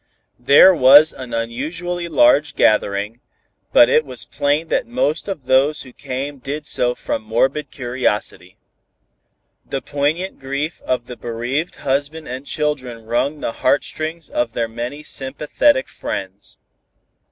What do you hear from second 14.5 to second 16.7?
their many sympathetic friends.